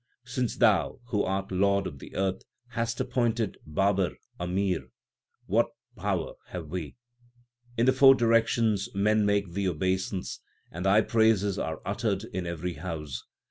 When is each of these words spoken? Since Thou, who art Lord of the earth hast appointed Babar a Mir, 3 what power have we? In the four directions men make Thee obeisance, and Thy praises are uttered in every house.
Since 0.25 0.55
Thou, 0.55 0.99
who 1.09 1.21
art 1.21 1.51
Lord 1.51 1.85
of 1.85 1.99
the 1.99 2.15
earth 2.15 2.41
hast 2.69 2.99
appointed 2.99 3.59
Babar 3.67 4.13
a 4.39 4.47
Mir, 4.47 4.79
3 4.79 4.87
what 5.45 5.67
power 5.95 6.33
have 6.47 6.69
we? 6.69 6.95
In 7.77 7.85
the 7.85 7.93
four 7.93 8.15
directions 8.15 8.89
men 8.95 9.27
make 9.27 9.51
Thee 9.53 9.67
obeisance, 9.69 10.39
and 10.71 10.87
Thy 10.87 11.01
praises 11.01 11.59
are 11.59 11.83
uttered 11.85 12.23
in 12.33 12.47
every 12.47 12.73
house. 12.73 13.23